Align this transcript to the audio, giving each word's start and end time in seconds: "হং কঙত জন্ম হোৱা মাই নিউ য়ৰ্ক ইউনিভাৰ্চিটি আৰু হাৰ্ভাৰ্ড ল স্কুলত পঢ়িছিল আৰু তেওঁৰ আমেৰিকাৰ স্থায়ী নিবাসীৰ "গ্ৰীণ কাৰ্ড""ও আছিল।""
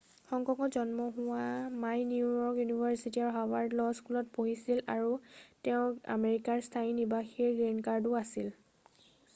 "হং 0.29 0.41
কঙত 0.47 0.69
জন্ম 0.75 1.01
হোৱা 1.17 1.41
মাই 1.81 2.05
নিউ 2.13 2.29
য়ৰ্ক 2.37 2.63
ইউনিভাৰ্চিটি 2.63 3.23
আৰু 3.25 3.35
হাৰ্ভাৰ্ড 3.35 3.77
ল 3.81 3.85
স্কুলত 3.99 4.33
পঢ়িছিল 4.39 4.81
আৰু 4.95 5.13
তেওঁৰ 5.69 5.95
আমেৰিকাৰ 6.17 6.67
স্থায়ী 6.71 6.91
নিবাসীৰ 7.03 7.55
"গ্ৰীণ 7.61 7.85
কাৰ্ড""ও 7.91 8.19
আছিল।"" 8.25 8.51